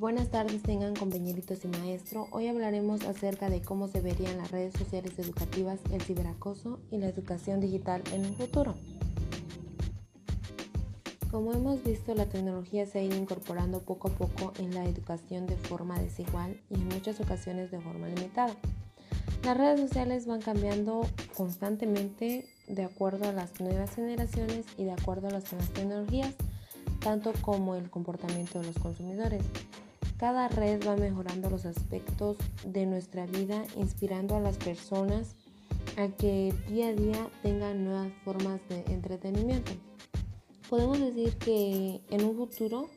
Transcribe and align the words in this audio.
Buenas 0.00 0.30
tardes 0.30 0.62
tengan 0.62 0.96
compañeritos 0.96 1.62
y 1.62 1.68
maestro. 1.68 2.26
Hoy 2.30 2.48
hablaremos 2.48 3.04
acerca 3.04 3.50
de 3.50 3.60
cómo 3.60 3.86
se 3.86 4.00
verían 4.00 4.38
las 4.38 4.50
redes 4.50 4.72
sociales 4.72 5.18
educativas, 5.18 5.78
el 5.92 6.00
ciberacoso 6.00 6.80
y 6.90 6.96
la 6.96 7.08
educación 7.08 7.60
digital 7.60 8.02
en 8.14 8.24
el 8.24 8.34
futuro. 8.34 8.76
Como 11.30 11.52
hemos 11.52 11.84
visto, 11.84 12.14
la 12.14 12.24
tecnología 12.24 12.86
se 12.86 13.00
ha 13.00 13.02
ido 13.02 13.14
incorporando 13.14 13.80
poco 13.80 14.08
a 14.08 14.12
poco 14.12 14.54
en 14.58 14.74
la 14.74 14.86
educación 14.86 15.46
de 15.46 15.58
forma 15.58 15.98
desigual 15.98 16.58
y 16.70 16.76
en 16.76 16.88
muchas 16.88 17.20
ocasiones 17.20 17.70
de 17.70 17.82
forma 17.82 18.08
limitada. 18.08 18.54
Las 19.44 19.58
redes 19.58 19.80
sociales 19.80 20.24
van 20.24 20.40
cambiando 20.40 21.06
constantemente 21.36 22.48
de 22.68 22.84
acuerdo 22.84 23.28
a 23.28 23.32
las 23.32 23.60
nuevas 23.60 23.94
generaciones 23.94 24.64
y 24.78 24.84
de 24.84 24.92
acuerdo 24.92 25.28
a 25.28 25.32
las 25.32 25.52
nuevas 25.52 25.68
tecnologías, 25.74 26.34
tanto 27.00 27.34
como 27.42 27.74
el 27.74 27.90
comportamiento 27.90 28.60
de 28.60 28.68
los 28.68 28.78
consumidores. 28.78 29.42
Cada 30.20 30.48
red 30.48 30.86
va 30.86 30.96
mejorando 30.96 31.48
los 31.48 31.64
aspectos 31.64 32.36
de 32.66 32.84
nuestra 32.84 33.24
vida, 33.24 33.64
inspirando 33.74 34.36
a 34.36 34.40
las 34.40 34.58
personas 34.58 35.34
a 35.96 36.08
que 36.08 36.52
día 36.68 36.88
a 36.88 36.92
día 36.92 37.26
tengan 37.42 37.86
nuevas 37.86 38.12
formas 38.22 38.60
de 38.68 38.84
entretenimiento. 38.92 39.72
Podemos 40.68 41.00
decir 41.00 41.38
que 41.38 42.02
en 42.10 42.24
un 42.26 42.36
futuro 42.36 42.90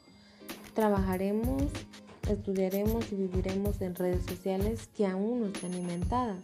trabajaremos, 0.73 1.64
estudiaremos 2.30 3.09
y 3.14 3.16
viviremos 3.16 3.80
en 3.80 3.95
redes 3.95 4.26
sociales 4.26 4.90
que 4.94 5.08
aún 5.08 5.40
no 5.40 5.45
están 5.45 5.73
inventadas. 5.76 6.44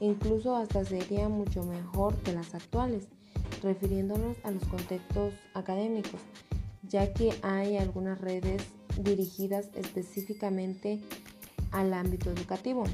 Incluso 0.00 0.56
hasta 0.56 0.82
sería 0.86 1.28
mucho 1.28 1.62
mejor 1.62 2.16
que 2.22 2.32
las 2.32 2.54
actuales, 2.54 3.08
refiriéndonos 3.62 4.38
a 4.44 4.50
los 4.50 4.64
contextos 4.64 5.34
académicos, 5.52 6.22
ya 6.88 7.12
que 7.12 7.34
hay 7.42 7.76
algunas 7.76 8.18
redes 8.18 8.62
dirigidas 8.98 9.68
específicamente 9.74 11.00
al 11.72 11.92
ámbito 11.92 12.30
educativo. 12.30 12.84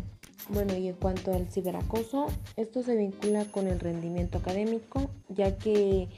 Bueno, 0.49 0.77
y 0.77 0.89
en 0.89 0.95
cuanto 0.95 1.33
al 1.33 1.49
ciberacoso, 1.49 2.27
esto 2.57 2.83
se 2.83 2.97
vincula 2.97 3.45
con 3.47 3.69
el 3.69 3.79
rendimiento 3.79 4.39
académico, 4.39 5.09
ya 5.29 5.57
que 5.57 6.09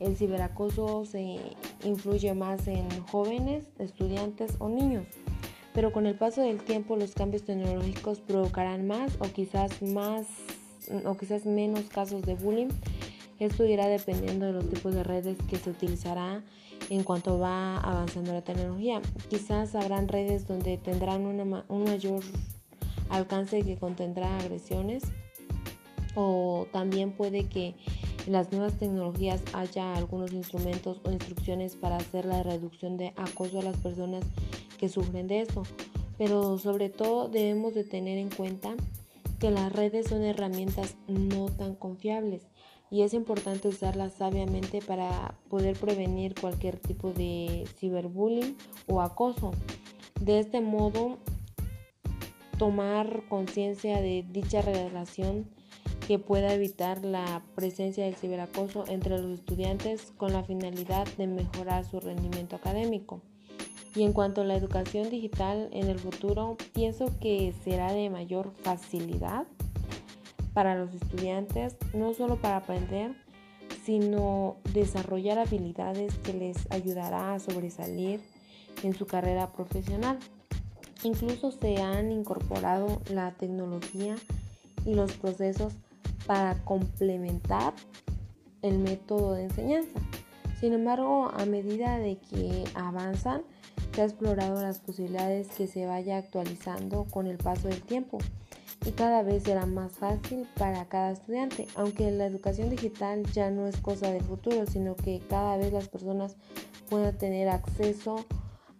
el 0.00 0.16
ciberacoso 0.16 1.04
se 1.04 1.38
influye 1.84 2.34
más 2.34 2.66
en 2.66 2.88
jóvenes, 3.06 3.64
estudiantes 3.78 4.54
o 4.58 4.68
niños. 4.68 5.06
Pero 5.74 5.92
con 5.92 6.06
el 6.06 6.16
paso 6.16 6.42
del 6.42 6.58
tiempo 6.58 6.96
los 6.96 7.12
cambios 7.12 7.44
tecnológicos 7.44 8.20
provocarán 8.20 8.86
más 8.86 9.16
o 9.20 9.30
quizás 9.32 9.80
más 9.82 10.26
o 11.04 11.16
quizás 11.16 11.46
menos 11.46 11.84
casos 11.84 12.22
de 12.22 12.34
bullying. 12.34 12.68
Esto 13.38 13.64
irá 13.64 13.86
dependiendo 13.86 14.46
de 14.46 14.52
los 14.52 14.68
tipos 14.68 14.94
de 14.94 15.04
redes 15.04 15.38
que 15.48 15.56
se 15.56 15.70
utilizará 15.70 16.42
en 16.90 17.04
cuanto 17.04 17.38
va 17.38 17.78
avanzando 17.78 18.32
la 18.32 18.42
tecnología. 18.42 19.00
Quizás 19.28 19.74
habrán 19.74 20.08
redes 20.08 20.46
donde 20.46 20.78
tendrán 20.78 21.22
un 21.26 21.84
mayor 21.84 22.22
alcance 23.10 23.62
que 23.62 23.76
contendrá 23.76 24.38
agresiones 24.38 25.04
o 26.14 26.66
también 26.72 27.12
puede 27.12 27.44
que 27.44 27.74
en 28.26 28.32
las 28.32 28.52
nuevas 28.52 28.74
tecnologías 28.78 29.42
haya 29.54 29.94
algunos 29.94 30.32
instrumentos 30.32 31.00
o 31.04 31.10
instrucciones 31.10 31.76
para 31.76 31.96
hacer 31.96 32.24
la 32.26 32.42
reducción 32.42 32.96
de 32.96 33.12
acoso 33.16 33.60
a 33.60 33.62
las 33.62 33.76
personas 33.76 34.24
que 34.78 34.88
sufren 34.88 35.28
de 35.28 35.42
eso. 35.42 35.62
Pero 36.18 36.58
sobre 36.58 36.90
todo 36.90 37.28
debemos 37.28 37.74
de 37.74 37.84
tener 37.84 38.18
en 38.18 38.30
cuenta 38.30 38.74
que 39.38 39.50
las 39.50 39.72
redes 39.72 40.08
son 40.08 40.24
herramientas 40.24 40.96
no 41.06 41.46
tan 41.46 41.74
confiables 41.76 42.42
y 42.90 43.02
es 43.02 43.14
importante 43.14 43.68
usarlas 43.68 44.14
sabiamente 44.14 44.80
para 44.80 45.34
poder 45.48 45.76
prevenir 45.78 46.34
cualquier 46.34 46.78
tipo 46.78 47.12
de 47.12 47.68
ciberbullying 47.78 48.56
o 48.86 49.00
acoso. 49.00 49.50
De 50.20 50.38
este 50.38 50.60
modo, 50.60 51.18
tomar 52.58 53.22
conciencia 53.28 54.00
de 54.00 54.24
dicha 54.30 54.62
relación 54.62 55.46
que 56.06 56.18
pueda 56.18 56.54
evitar 56.54 57.04
la 57.04 57.42
presencia 57.54 58.04
del 58.04 58.16
ciberacoso 58.16 58.84
entre 58.88 59.18
los 59.18 59.38
estudiantes 59.38 60.12
con 60.16 60.32
la 60.32 60.42
finalidad 60.42 61.06
de 61.18 61.26
mejorar 61.26 61.84
su 61.84 62.00
rendimiento 62.00 62.56
académico. 62.56 63.20
Y 63.94 64.04
en 64.04 64.12
cuanto 64.12 64.40
a 64.40 64.44
la 64.44 64.56
educación 64.56 65.10
digital 65.10 65.68
en 65.72 65.88
el 65.88 65.98
futuro, 65.98 66.56
pienso 66.72 67.06
que 67.20 67.52
será 67.64 67.92
de 67.92 68.10
mayor 68.10 68.52
facilidad 68.62 69.46
para 70.54 70.74
los 70.74 70.94
estudiantes, 70.94 71.76
no 71.94 72.14
solo 72.14 72.36
para 72.36 72.56
aprender, 72.56 73.14
sino 73.84 74.56
desarrollar 74.72 75.38
habilidades 75.38 76.14
que 76.18 76.32
les 76.32 76.70
ayudará 76.70 77.34
a 77.34 77.38
sobresalir 77.38 78.20
en 78.82 78.94
su 78.94 79.06
carrera 79.06 79.52
profesional. 79.52 80.18
Incluso 81.02 81.52
se 81.52 81.80
han 81.80 82.10
incorporado 82.10 83.00
la 83.10 83.32
tecnología 83.32 84.16
y 84.84 84.94
los 84.94 85.12
procesos 85.12 85.74
para 86.26 86.62
complementar 86.64 87.72
el 88.62 88.78
método 88.78 89.34
de 89.34 89.44
enseñanza. 89.44 90.00
Sin 90.60 90.72
embargo, 90.72 91.30
a 91.32 91.46
medida 91.46 91.98
de 91.98 92.18
que 92.18 92.64
avanzan, 92.74 93.42
se 93.94 94.02
ha 94.02 94.04
explorado 94.04 94.60
las 94.60 94.80
posibilidades 94.80 95.48
que 95.48 95.66
se 95.66 95.86
vaya 95.86 96.18
actualizando 96.18 97.06
con 97.10 97.26
el 97.26 97.38
paso 97.38 97.68
del 97.68 97.80
tiempo 97.80 98.18
y 98.84 98.92
cada 98.92 99.22
vez 99.22 99.42
será 99.44 99.66
más 99.66 99.92
fácil 99.92 100.46
para 100.56 100.84
cada 100.86 101.12
estudiante, 101.12 101.66
aunque 101.74 102.10
la 102.10 102.26
educación 102.26 102.70
digital 102.70 103.24
ya 103.32 103.50
no 103.50 103.66
es 103.66 103.76
cosa 103.78 104.10
del 104.10 104.22
futuro, 104.22 104.66
sino 104.66 104.96
que 104.96 105.20
cada 105.28 105.56
vez 105.56 105.72
las 105.72 105.88
personas 105.88 106.36
puedan 106.88 107.16
tener 107.18 107.48
acceso 107.48 108.24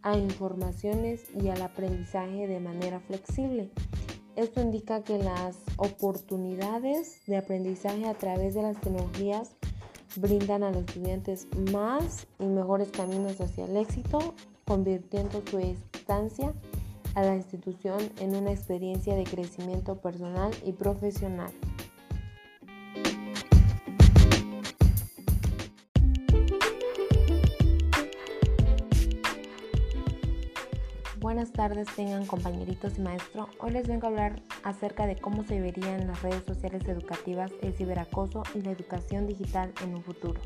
a 0.02 0.16
informaciones 0.16 1.24
y 1.34 1.48
al 1.48 1.62
aprendizaje 1.62 2.46
de 2.46 2.60
manera 2.60 3.00
flexible. 3.00 3.70
Esto 4.36 4.60
indica 4.60 5.02
que 5.02 5.18
las 5.18 5.56
oportunidades 5.76 7.26
de 7.26 7.36
aprendizaje 7.36 8.06
a 8.06 8.14
través 8.14 8.54
de 8.54 8.62
las 8.62 8.80
tecnologías 8.80 9.50
brindan 10.16 10.62
a 10.62 10.70
los 10.70 10.84
estudiantes 10.84 11.48
más 11.72 12.26
y 12.38 12.46
mejores 12.46 12.88
caminos 12.90 13.40
hacia 13.40 13.64
el 13.64 13.76
éxito, 13.76 14.34
convirtiendo 14.64 15.42
su 15.50 15.58
estancia 15.58 16.54
a 17.14 17.22
la 17.22 17.36
institución 17.36 17.98
en 18.20 18.34
una 18.34 18.52
experiencia 18.52 19.14
de 19.14 19.24
crecimiento 19.24 19.96
personal 19.96 20.52
y 20.64 20.72
profesional. 20.72 21.52
Buenas 31.20 31.52
tardes 31.52 31.88
tengan 31.94 32.24
compañeritos 32.26 32.96
y 32.96 33.02
maestro. 33.02 33.48
Hoy 33.58 33.72
les 33.72 33.86
vengo 33.86 34.06
a 34.06 34.10
hablar 34.10 34.40
acerca 34.62 35.06
de 35.06 35.16
cómo 35.16 35.44
se 35.44 35.60
verían 35.60 36.06
las 36.06 36.22
redes 36.22 36.44
sociales 36.44 36.86
educativas, 36.88 37.52
el 37.60 37.74
ciberacoso 37.74 38.44
y 38.54 38.62
la 38.62 38.70
educación 38.70 39.26
digital 39.26 39.72
en 39.82 39.94
un 39.94 40.02
futuro. 40.02 40.40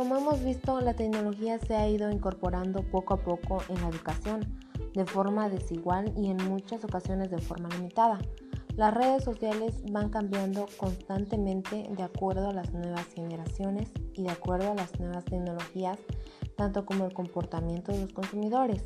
Como 0.00 0.16
hemos 0.16 0.42
visto, 0.42 0.80
la 0.80 0.94
tecnología 0.94 1.58
se 1.58 1.76
ha 1.76 1.86
ido 1.86 2.10
incorporando 2.10 2.82
poco 2.90 3.12
a 3.12 3.22
poco 3.22 3.62
en 3.68 3.82
la 3.82 3.88
educación, 3.90 4.40
de 4.94 5.04
forma 5.04 5.50
desigual 5.50 6.14
y 6.16 6.30
en 6.30 6.38
muchas 6.38 6.82
ocasiones 6.84 7.30
de 7.30 7.36
forma 7.36 7.68
limitada. 7.68 8.18
Las 8.76 8.94
redes 8.94 9.22
sociales 9.22 9.82
van 9.92 10.08
cambiando 10.08 10.64
constantemente 10.78 11.86
de 11.94 12.02
acuerdo 12.02 12.48
a 12.48 12.54
las 12.54 12.72
nuevas 12.72 13.08
generaciones 13.14 13.92
y 14.14 14.22
de 14.22 14.30
acuerdo 14.30 14.70
a 14.70 14.74
las 14.74 14.98
nuevas 14.98 15.26
tecnologías, 15.26 15.98
tanto 16.56 16.86
como 16.86 17.04
el 17.04 17.12
comportamiento 17.12 17.92
de 17.92 18.00
los 18.00 18.14
consumidores. 18.14 18.82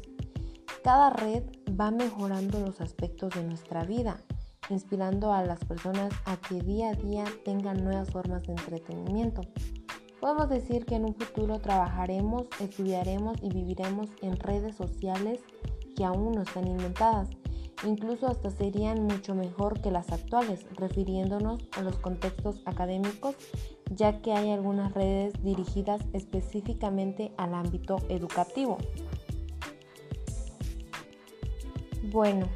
Cada 0.82 1.10
red 1.10 1.44
va 1.80 1.92
mejorando 1.92 2.58
los 2.58 2.80
aspectos 2.80 3.32
de 3.36 3.44
nuestra 3.44 3.84
vida, 3.84 4.16
inspirando 4.68 5.32
a 5.32 5.44
las 5.44 5.64
personas 5.64 6.12
a 6.24 6.38
que 6.38 6.60
día 6.60 6.90
a 6.90 6.94
día 6.94 7.24
tengan 7.44 7.84
nuevas 7.84 8.10
formas 8.10 8.42
de 8.42 8.54
entretenimiento. 8.54 9.42
Podemos 10.24 10.48
decir 10.48 10.86
que 10.86 10.94
en 10.94 11.04
un 11.04 11.14
futuro 11.14 11.60
trabajaremos, 11.60 12.46
estudiaremos 12.58 13.36
y 13.42 13.50
viviremos 13.50 14.08
en 14.22 14.38
redes 14.38 14.74
sociales 14.74 15.40
que 15.94 16.02
aún 16.02 16.32
no 16.32 16.40
están 16.40 16.66
inventadas. 16.66 17.28
Incluso 17.86 18.28
hasta 18.28 18.50
serían 18.50 19.02
mucho 19.02 19.34
mejor 19.34 19.82
que 19.82 19.90
las 19.90 20.10
actuales, 20.12 20.64
refiriéndonos 20.76 21.68
a 21.76 21.82
los 21.82 21.98
contextos 21.98 22.62
académicos, 22.64 23.36
ya 23.90 24.22
que 24.22 24.32
hay 24.32 24.50
algunas 24.50 24.94
redes 24.94 25.34
dirigidas 25.42 26.00
específicamente 26.14 27.32
al 27.36 27.52
ámbito 27.52 27.98
educativo. 28.08 28.78
Bueno, 32.10 32.48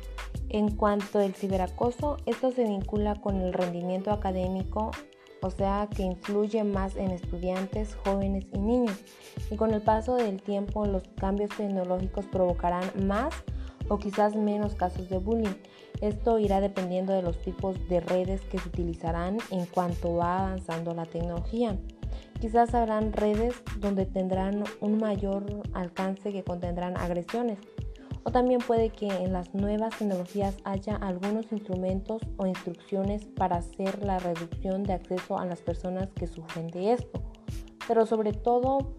en 0.49 0.75
cuanto 0.75 1.19
al 1.19 1.35
ciberacoso, 1.35 2.17
esto 2.25 2.51
se 2.51 2.65
vincula 2.65 3.17
con 3.17 3.43
el 3.43 3.53
rendimiento 3.53 4.11
académico 4.11 4.91
o 5.41 5.51
sea 5.51 5.89
que 5.95 6.03
influye 6.03 6.65
más 6.65 6.97
en 6.97 7.11
estudiantes, 7.11 7.97
jóvenes 8.05 8.47
y 8.53 8.59
niños. 8.59 8.97
Y 9.51 9.57
con 9.57 9.73
el 9.73 9.83
paso 9.83 10.17
del 10.17 10.43
tiempo 10.43 10.87
los 10.87 11.05
cambios 11.21 11.51
tecnológicos 11.51 12.27
provocarán 12.27 12.85
más 13.07 13.35
o 13.89 13.99
quizás 13.99 14.37
menos 14.37 14.75
casos 14.75 15.09
de 15.09 15.19
bullying. 15.19 15.55
Esto 16.01 16.39
irá 16.39 16.61
dependiendo 16.61 17.13
de 17.13 17.23
los 17.23 17.41
tipos 17.43 17.77
de 17.89 18.01
redes 18.01 18.41
que 18.43 18.59
se 18.59 18.69
utilizarán 18.69 19.39
en 19.51 19.67
cuanto 19.67 20.15
va 20.15 20.39
avanzando 20.39 20.95
la 20.95 21.07
tecnología. 21.07 21.77
Quizás 22.41 22.73
habrán 22.75 23.13
redes 23.13 23.55
donde 23.81 24.07
tendrán 24.07 24.63
un 24.81 24.99
mayor 24.99 25.45
alcance 25.73 26.33
que 26.33 26.45
contendrán 26.45 26.97
agresiones. 26.97 27.59
También 28.33 28.61
puede 28.61 28.91
que 28.91 29.09
en 29.09 29.33
las 29.33 29.55
nuevas 29.55 29.97
tecnologías 29.99 30.57
haya 30.65 30.97
algunos 30.97 31.51
instrumentos 31.51 32.23
o 32.37 32.47
instrucciones 32.47 33.25
para 33.25 33.57
hacer 33.57 34.05
la 34.05 34.19
reducción 34.19 34.83
de 34.83 34.93
acceso 34.93 35.39
a 35.39 35.47
las 35.47 35.61
personas 35.61 36.09
que 36.13 36.27
sufren 36.27 36.69
de 36.69 36.93
esto. 36.93 37.23
Pero 37.87 38.07
sobre 38.07 38.33
todo 38.33 38.95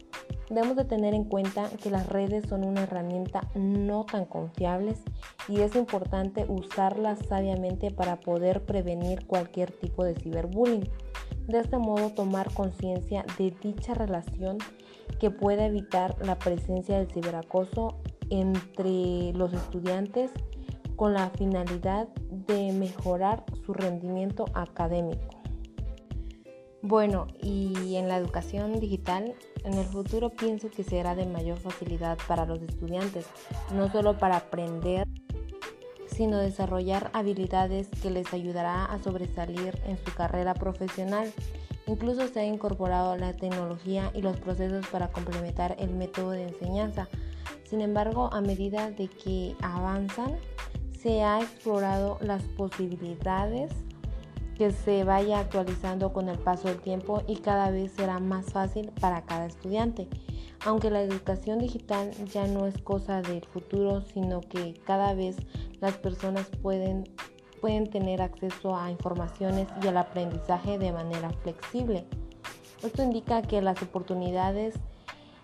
debemos 0.49 0.75
de 0.75 0.85
tener 0.85 1.13
en 1.13 1.25
cuenta 1.25 1.69
que 1.81 1.91
las 1.91 2.07
redes 2.09 2.49
son 2.49 2.65
una 2.65 2.83
herramienta 2.83 3.49
no 3.53 4.05
tan 4.05 4.25
confiables 4.25 5.03
y 5.47 5.61
es 5.61 5.75
importante 5.75 6.45
usarlas 6.47 7.19
sabiamente 7.27 7.91
para 7.91 8.19
poder 8.19 8.65
prevenir 8.65 9.27
cualquier 9.27 9.71
tipo 9.71 10.03
de 10.03 10.15
ciberbullying. 10.15 10.89
De 11.47 11.59
este 11.59 11.77
modo 11.77 12.09
tomar 12.11 12.51
conciencia 12.53 13.25
de 13.37 13.53
dicha 13.61 13.93
relación 13.93 14.57
que 15.19 15.29
puede 15.29 15.65
evitar 15.65 16.15
la 16.25 16.37
presencia 16.37 16.97
del 16.97 17.11
ciberacoso 17.11 17.99
entre 18.29 19.33
los 19.33 19.53
estudiantes 19.53 20.31
con 20.95 21.13
la 21.13 21.29
finalidad 21.29 22.07
de 22.47 22.71
mejorar 22.73 23.43
su 23.65 23.73
rendimiento 23.73 24.45
académico. 24.53 25.39
Bueno, 26.81 27.27
y 27.41 27.95
en 27.95 28.07
la 28.07 28.17
educación 28.17 28.79
digital, 28.79 29.33
en 29.65 29.73
el 29.73 29.85
futuro 29.85 30.29
pienso 30.29 30.69
que 30.69 30.83
será 30.83 31.13
de 31.13 31.25
mayor 31.25 31.57
facilidad 31.57 32.17
para 32.27 32.45
los 32.45 32.61
estudiantes, 32.61 33.25
no 33.73 33.91
solo 33.91 34.17
para 34.17 34.37
aprender, 34.37 35.05
sino 36.07 36.37
desarrollar 36.37 37.11
habilidades 37.13 37.89
que 38.01 38.09
les 38.09 38.33
ayudará 38.33 38.85
a 38.85 38.99
sobresalir 38.99 39.77
en 39.85 39.97
su 39.97 40.13
carrera 40.13 40.53
profesional. 40.53 41.31
Incluso 41.85 42.27
se 42.27 42.39
ha 42.41 42.45
incorporado 42.45 43.15
la 43.17 43.33
tecnología 43.33 44.11
y 44.13 44.21
los 44.21 44.37
procesos 44.37 44.85
para 44.87 45.09
complementar 45.09 45.75
el 45.79 45.91
método 45.91 46.31
de 46.31 46.43
enseñanza. 46.43 47.09
Sin 47.69 47.81
embargo, 47.81 48.29
a 48.33 48.41
medida 48.41 48.89
de 48.89 49.07
que 49.07 49.55
avanzan, 49.61 50.37
se 50.99 51.21
ha 51.21 51.39
explorado 51.39 52.17
las 52.19 52.41
posibilidades 52.41 53.71
que 54.57 54.71
se 54.71 55.03
vaya 55.03 55.39
actualizando 55.39 56.11
con 56.11 56.29
el 56.29 56.39
paso 56.39 56.67
del 56.67 56.81
tiempo 56.81 57.21
y 57.27 57.37
cada 57.37 57.69
vez 57.69 57.91
será 57.91 58.17
más 58.17 58.47
fácil 58.47 58.91
para 58.99 59.21
cada 59.21 59.45
estudiante. 59.45 60.07
Aunque 60.65 60.89
la 60.89 61.03
educación 61.03 61.59
digital 61.59 62.09
ya 62.33 62.47
no 62.47 62.65
es 62.65 62.75
cosa 62.79 63.21
del 63.21 63.45
futuro, 63.45 64.01
sino 64.01 64.41
que 64.41 64.73
cada 64.83 65.13
vez 65.13 65.37
las 65.79 65.95
personas 65.95 66.47
pueden, 66.63 67.03
pueden 67.61 67.87
tener 67.87 68.23
acceso 68.23 68.75
a 68.75 68.89
informaciones 68.89 69.67
y 69.83 69.87
al 69.87 69.97
aprendizaje 69.97 70.79
de 70.79 70.91
manera 70.91 71.29
flexible. 71.43 72.07
Esto 72.81 73.03
indica 73.03 73.43
que 73.43 73.61
las 73.61 73.79
oportunidades 73.83 74.73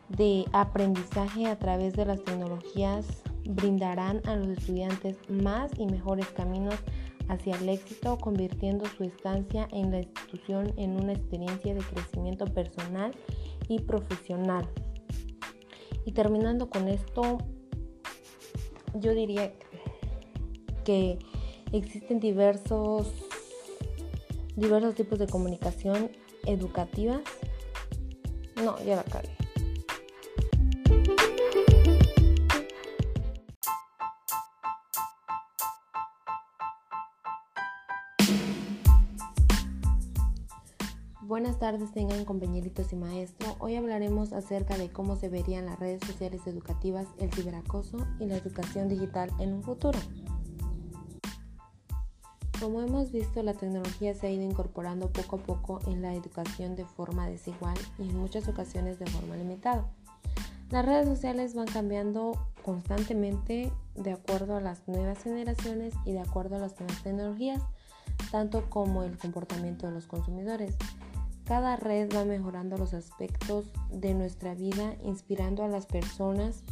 de 0.10 0.46
aprendizaje 0.54 1.48
a 1.48 1.57
través 1.57 1.94
de 1.94 2.06
las 2.06 2.24
tecnologías 2.24 3.06
brindarán 3.46 4.22
a 4.25 4.36
los 4.36 4.48
estudiantes 4.57 5.18
más 5.30 5.72
y 5.78 5.86
mejores 5.86 6.28
caminos 6.28 6.75
hacia 7.28 7.56
el 7.56 7.69
éxito, 7.69 8.18
convirtiendo 8.18 8.86
su 8.98 9.04
estancia 9.04 9.68
en 9.72 9.92
la 9.92 10.00
institución 10.00 10.74
en 10.78 11.02
una 11.02 11.13
experiencia 11.13 11.74
de 11.74 11.81
crecimiento 11.81 12.46
personal 12.46 13.12
y 13.68 13.80
profesional. 13.80 14.68
Y 16.06 16.12
terminando 16.12 16.69
con 16.69 16.88
esto, 16.88 17.40
yo 18.94 19.13
diría 19.13 19.54
que 20.84 21.18
existen 21.72 22.19
diversos, 22.19 23.12
diversos 24.56 24.94
tipos 24.94 25.18
de 25.18 25.28
comunicación 25.28 26.12
educativas. 26.46 27.22
No, 28.63 28.78
ya 28.84 28.98
la 28.98 29.04
cagué. 29.04 29.44
Buenas 41.35 41.59
tardes 41.59 41.91
tengan 41.91 42.23
compañeritos 42.23 42.93
y 42.93 42.95
maestro. 42.95 43.57
Hoy 43.59 43.75
hablaremos 43.75 44.31
acerca 44.31 44.77
de 44.77 44.89
cómo 44.89 45.17
se 45.17 45.27
verían 45.27 45.65
las 45.65 45.77
redes 45.77 45.99
sociales 46.07 46.47
educativas, 46.47 47.07
el 47.19 47.29
ciberacoso 47.29 47.97
y 48.21 48.25
la 48.25 48.37
educación 48.37 48.87
digital 48.87 49.29
en 49.39 49.55
un 49.55 49.61
futuro. 49.61 49.99
Como 52.61 52.81
hemos 52.81 53.11
visto, 53.11 53.43
la 53.43 53.53
tecnología 53.53 54.13
se 54.13 54.27
ha 54.27 54.31
ido 54.31 54.43
incorporando 54.43 55.11
poco 55.11 55.35
a 55.35 55.39
poco 55.39 55.79
en 55.87 56.01
la 56.01 56.13
educación 56.13 56.77
de 56.77 56.85
forma 56.85 57.27
desigual 57.27 57.77
y 57.99 58.03
en 58.03 58.17
muchas 58.17 58.47
ocasiones 58.47 58.97
de 58.97 59.07
forma 59.07 59.35
limitada. 59.35 59.91
Las 60.71 60.85
redes 60.85 61.05
sociales 61.05 61.53
van 61.53 61.67
cambiando 61.67 62.47
constantemente 62.63 63.73
de 63.95 64.13
acuerdo 64.13 64.55
a 64.55 64.61
las 64.61 64.87
nuevas 64.87 65.21
generaciones 65.21 65.93
y 66.05 66.13
de 66.13 66.21
acuerdo 66.21 66.55
a 66.55 66.59
las 66.59 66.79
nuevas 66.79 67.03
tecnologías, 67.03 67.61
tanto 68.31 68.69
como 68.69 69.03
el 69.03 69.17
comportamiento 69.17 69.85
de 69.85 69.91
los 69.91 70.07
consumidores. 70.07 70.77
Cada 71.45 71.75
red 71.75 72.09
va 72.15 72.25
mejorando 72.25 72.75
los 72.77 72.95
aspectos 72.95 73.65
de 73.92 74.15
nuestra 74.15 74.56
vida, 74.56 74.95
inspirando 75.03 75.63
a 75.63 75.68
las 75.68 75.86
personas 75.86 76.63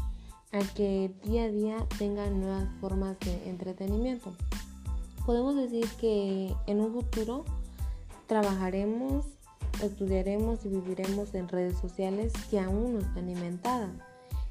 a 0.52 0.60
que 0.74 1.14
día 1.24 1.44
a 1.44 1.50
día 1.50 1.88
tengan 2.00 2.40
nuevas 2.40 2.68
formas 2.82 3.20
de 3.20 3.50
entretenimiento. 3.50 4.34
Podemos 5.28 5.56
decir 5.56 5.88
que 6.00 6.56
en 6.66 6.80
un 6.82 6.92
futuro 6.92 7.46
trabajaremos, 8.28 9.26
estudiaremos 9.82 10.66
y 10.66 10.70
viviremos 10.70 11.36
en 11.36 11.50
redes 11.50 11.78
sociales 11.78 12.34
que 12.50 12.60
aún 12.60 12.96
no 12.96 13.00
están 13.00 13.30
inventadas. 13.30 13.92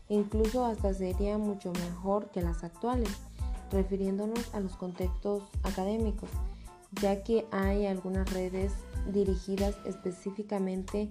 Incluso 0.08 0.64
hasta 0.64 0.94
sería 0.94 1.36
mucho 1.36 1.72
mejor 1.72 2.30
que 2.30 2.42
las 2.42 2.62
actuales, 2.62 3.10
refiriéndonos 3.72 4.54
a 4.54 4.60
los 4.60 4.76
contextos 4.76 5.42
académicos, 5.64 6.30
ya 7.00 7.24
que 7.24 7.46
hay 7.50 7.86
algunas 7.86 8.32
redes 8.32 8.72
dirigidas 9.10 9.76
específicamente 9.84 11.08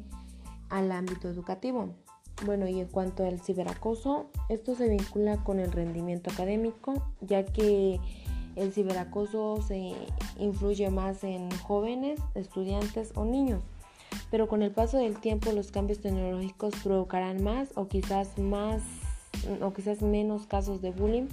al 0.70 0.92
ámbito 0.92 1.28
educativo. 1.28 1.90
Bueno, 2.46 2.68
y 2.68 2.80
en 2.80 2.88
cuanto 2.88 3.26
al 3.26 3.40
ciberacoso, 3.40 4.30
esto 4.50 4.76
se 4.76 4.90
vincula 4.90 5.44
con 5.44 5.60
el 5.60 5.72
rendimiento 5.72 6.32
académico, 6.32 7.04
ya 7.22 7.46
que 7.46 8.00
el 8.56 8.74
ciberacoso 8.74 9.62
se 9.62 9.94
influye 10.40 10.90
más 10.90 11.24
en 11.24 11.52
jóvenes, 11.60 12.20
estudiantes 12.36 13.12
o 13.16 13.26
niños. 13.26 13.62
Pero 14.30 14.48
con 14.48 14.62
el 14.62 14.72
paso 14.72 14.98
del 14.98 15.20
tiempo 15.20 15.52
los 15.52 15.72
cambios 15.72 16.00
tecnológicos 16.00 16.74
provocarán 16.84 17.44
más 17.44 17.70
o 17.75 17.88
quizás 17.88 18.38
más 18.38 18.82
o 19.62 19.74
quizás 19.74 20.01
menos 20.01 20.46
casos 20.48 20.82
de 20.82 20.92
bullying 20.92 21.27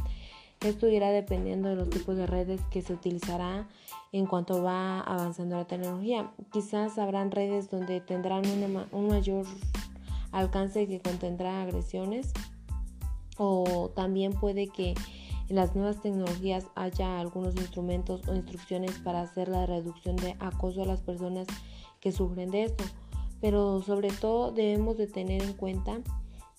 esto 0.60 0.88
irá 0.88 1.10
dependiendo 1.10 1.68
de 1.68 1.76
los 1.76 1.88
tipos 1.90 2.16
de 2.16 2.26
redes 2.26 2.60
que 2.70 2.82
se 2.82 2.92
utilizará 2.92 3.68
en 4.12 4.26
cuanto 4.26 4.62
va 4.62 5.00
avanzando 5.00 5.56
la 5.56 5.66
tecnología. 5.66 6.32
Quizás 6.52 6.98
habrán 6.98 7.30
redes 7.30 7.70
donde 7.70 8.00
tendrán 8.00 8.42
un 8.92 9.08
mayor 9.08 9.46
alcance 10.32 10.86
que 10.86 11.00
contendrá 11.00 11.62
agresiones 11.62 12.32
o 13.36 13.90
también 13.94 14.32
puede 14.32 14.68
que 14.68 14.94
en 15.48 15.56
las 15.56 15.74
nuevas 15.74 16.02
tecnologías 16.02 16.66
haya 16.74 17.20
algunos 17.20 17.56
instrumentos 17.56 18.26
o 18.28 18.34
instrucciones 18.34 18.98
para 18.98 19.22
hacer 19.22 19.48
la 19.48 19.64
reducción 19.64 20.16
de 20.16 20.36
acoso 20.40 20.82
a 20.82 20.86
las 20.86 21.00
personas 21.00 21.46
que 22.00 22.12
sufren 22.12 22.50
de 22.50 22.64
esto. 22.64 22.84
Pero 23.40 23.80
sobre 23.82 24.10
todo 24.10 24.50
debemos 24.50 24.98
de 24.98 25.06
tener 25.06 25.42
en 25.42 25.52
cuenta 25.52 26.00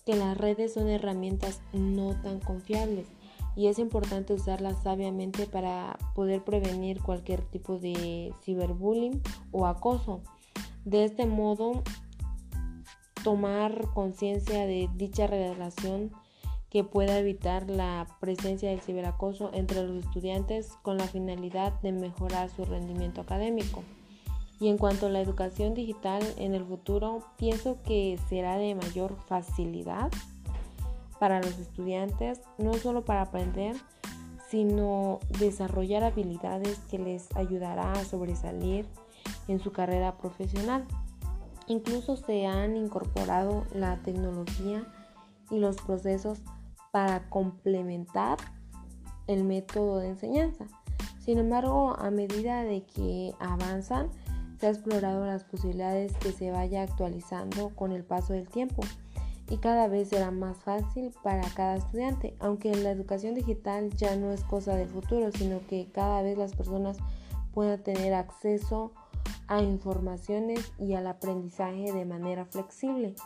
que 0.06 0.16
las 0.16 0.36
redes 0.36 0.72
son 0.72 0.88
herramientas 0.88 1.60
no 1.72 2.20
tan 2.22 2.40
confiables 2.40 3.06
y 3.56 3.66
es 3.66 3.78
importante 3.78 4.34
usarla 4.34 4.74
sabiamente 4.74 5.46
para 5.46 5.98
poder 6.14 6.42
prevenir 6.44 7.02
cualquier 7.02 7.42
tipo 7.42 7.78
de 7.78 8.32
ciberbullying 8.42 9.20
o 9.50 9.66
acoso. 9.66 10.22
De 10.84 11.04
este 11.04 11.26
modo, 11.26 11.82
tomar 13.22 13.86
conciencia 13.92 14.66
de 14.66 14.88
dicha 14.94 15.26
relación 15.26 16.12
que 16.70 16.84
pueda 16.84 17.18
evitar 17.18 17.68
la 17.68 18.06
presencia 18.20 18.70
del 18.70 18.80
ciberacoso 18.80 19.50
entre 19.52 19.82
los 19.86 20.04
estudiantes 20.04 20.72
con 20.82 20.96
la 20.96 21.08
finalidad 21.08 21.72
de 21.82 21.92
mejorar 21.92 22.48
su 22.48 22.64
rendimiento 22.64 23.20
académico. 23.20 23.82
Y 24.60 24.68
en 24.68 24.78
cuanto 24.78 25.06
a 25.06 25.10
la 25.10 25.20
educación 25.20 25.74
digital 25.74 26.22
en 26.36 26.54
el 26.54 26.64
futuro, 26.64 27.24
pienso 27.38 27.82
que 27.82 28.18
será 28.28 28.56
de 28.56 28.74
mayor 28.74 29.16
facilidad 29.26 30.12
para 31.20 31.40
los 31.40 31.58
estudiantes, 31.58 32.40
no 32.56 32.72
solo 32.74 33.04
para 33.04 33.22
aprender, 33.22 33.76
sino 34.48 35.20
desarrollar 35.38 36.02
habilidades 36.02 36.78
que 36.90 36.98
les 36.98 37.28
ayudará 37.36 37.92
a 37.92 38.04
sobresalir 38.04 38.86
en 39.46 39.60
su 39.60 39.70
carrera 39.70 40.16
profesional. 40.16 40.86
Incluso 41.68 42.16
se 42.16 42.46
han 42.46 42.76
incorporado 42.76 43.64
la 43.74 43.98
tecnología 43.98 44.82
y 45.50 45.58
los 45.58 45.76
procesos 45.76 46.40
para 46.90 47.28
complementar 47.28 48.38
el 49.26 49.44
método 49.44 49.98
de 49.98 50.08
enseñanza. 50.08 50.66
Sin 51.20 51.38
embargo, 51.38 51.94
a 51.98 52.10
medida 52.10 52.64
de 52.64 52.82
que 52.86 53.34
avanzan, 53.38 54.08
se 54.58 54.66
ha 54.66 54.70
explorado 54.70 55.26
las 55.26 55.44
posibilidades 55.44 56.16
que 56.16 56.32
se 56.32 56.50
vaya 56.50 56.82
actualizando 56.82 57.70
con 57.76 57.92
el 57.92 58.04
paso 58.04 58.32
del 58.32 58.48
tiempo 58.48 58.82
y 59.50 59.58
cada 59.58 59.88
vez 59.88 60.08
será 60.08 60.30
más 60.30 60.56
fácil 60.58 61.12
para 61.22 61.42
cada 61.50 61.76
estudiante, 61.76 62.36
aunque 62.38 62.74
la 62.74 62.92
educación 62.92 63.34
digital 63.34 63.90
ya 63.96 64.14
no 64.16 64.32
es 64.32 64.44
cosa 64.44 64.76
del 64.76 64.88
futuro, 64.88 65.30
sino 65.32 65.60
que 65.66 65.90
cada 65.92 66.22
vez 66.22 66.38
las 66.38 66.54
personas 66.54 66.98
puedan 67.52 67.82
tener 67.82 68.14
acceso 68.14 68.92
a 69.48 69.60
informaciones 69.60 70.72
y 70.78 70.94
al 70.94 71.08
aprendizaje 71.08 71.92
de 71.92 72.04
manera 72.04 72.44
flexible. 72.44 73.16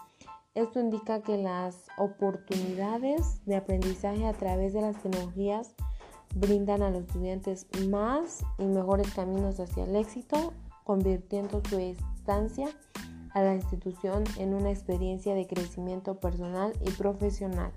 Esto 0.54 0.80
indica 0.80 1.20
que 1.20 1.36
las 1.36 1.88
oportunidades 1.98 3.44
de 3.44 3.56
aprendizaje 3.56 4.26
a 4.26 4.32
través 4.32 4.72
de 4.72 4.80
las 4.80 4.96
tecnologías 5.02 5.74
brindan 6.34 6.82
a 6.82 6.90
los 6.90 7.02
estudiantes 7.02 7.66
más 7.88 8.44
y 8.58 8.64
mejores 8.64 9.12
caminos 9.12 9.60
hacia 9.60 9.84
el 9.84 9.94
éxito, 9.94 10.54
convirtiendo 10.84 11.60
su 11.68 11.78
estancia 11.78 12.68
a 13.34 13.42
la 13.42 13.54
institución 13.54 14.24
en 14.38 14.54
una 14.54 14.70
experiencia 14.70 15.34
de 15.34 15.46
crecimiento 15.46 16.18
personal 16.18 16.72
y 16.80 16.90
profesional. 16.92 17.72